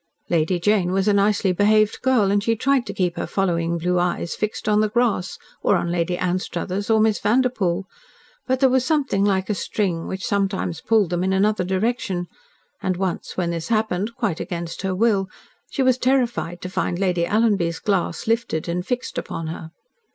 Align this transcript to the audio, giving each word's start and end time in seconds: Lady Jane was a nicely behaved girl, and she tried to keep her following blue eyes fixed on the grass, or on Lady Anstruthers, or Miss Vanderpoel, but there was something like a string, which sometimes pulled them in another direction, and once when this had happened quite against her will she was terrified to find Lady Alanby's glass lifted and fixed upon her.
Lady 0.31 0.59
Jane 0.59 0.91
was 0.93 1.07
a 1.07 1.13
nicely 1.13 1.51
behaved 1.51 2.01
girl, 2.01 2.31
and 2.31 2.43
she 2.43 2.55
tried 2.55 2.87
to 2.87 2.93
keep 2.95 3.17
her 3.17 3.27
following 3.27 3.77
blue 3.77 3.99
eyes 3.99 4.33
fixed 4.35 4.67
on 4.67 4.79
the 4.81 4.89
grass, 4.89 5.37
or 5.61 5.75
on 5.75 5.91
Lady 5.91 6.17
Anstruthers, 6.17 6.89
or 6.89 6.99
Miss 6.99 7.19
Vanderpoel, 7.19 7.85
but 8.47 8.59
there 8.61 8.69
was 8.69 8.83
something 8.83 9.23
like 9.23 9.47
a 9.47 9.53
string, 9.53 10.07
which 10.07 10.25
sometimes 10.25 10.81
pulled 10.81 11.11
them 11.11 11.23
in 11.23 11.33
another 11.33 11.63
direction, 11.63 12.25
and 12.81 12.97
once 12.97 13.37
when 13.37 13.51
this 13.51 13.67
had 13.67 13.75
happened 13.75 14.15
quite 14.15 14.39
against 14.39 14.81
her 14.81 14.95
will 14.95 15.29
she 15.69 15.83
was 15.83 15.99
terrified 15.99 16.61
to 16.63 16.69
find 16.69 16.97
Lady 16.97 17.25
Alanby's 17.27 17.77
glass 17.77 18.25
lifted 18.25 18.67
and 18.67 18.83
fixed 18.83 19.19
upon 19.19 19.45
her. 19.49 19.69